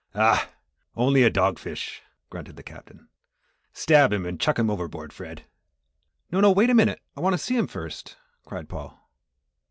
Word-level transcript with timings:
"Ugh! 0.15 0.47
only 0.95 1.21
a 1.21 1.29
dog 1.29 1.59
fish," 1.59 2.01
grunted 2.31 2.55
the 2.55 2.63
Captain. 2.63 3.07
"Stab 3.71 4.11
him 4.11 4.25
and 4.25 4.39
chuck 4.39 4.57
him 4.57 4.67
overboard, 4.71 5.13
Fred." 5.13 5.45
"No, 6.31 6.39
no 6.39 6.51
wait 6.51 6.71
a 6.71 6.73
minute, 6.73 7.01
I 7.15 7.21
want 7.21 7.35
to 7.35 7.37
see 7.37 7.55
him 7.55 7.67
first," 7.67 8.17
cried 8.43 8.67
Paul. 8.67 8.99